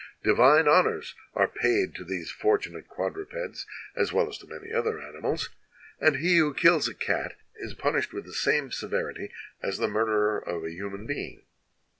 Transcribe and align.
Divine 0.23 0.67
honors 0.67 1.13
are 1.35 1.47
paid 1.47 1.93
to 1.93 2.03
these 2.03 2.31
fortunate 2.31 2.87
quadrupeds 2.87 3.67
as 3.95 4.11
well 4.11 4.27
as 4.27 4.39
to 4.39 4.47
many 4.47 4.73
other 4.73 4.99
animals, 4.99 5.51
and 5.99 6.15
he 6.15 6.37
who 6.37 6.55
kills 6.55 6.87
a 6.87 6.95
cat 6.95 7.37
is 7.57 7.75
punished 7.75 8.11
with 8.11 8.25
the 8.25 8.33
same 8.33 8.71
severity 8.71 9.31
as 9.61 9.77
the 9.77 9.87
murderer 9.87 10.39
of 10.39 10.63
a 10.63 10.73
human 10.73 11.05
being." 11.05 11.43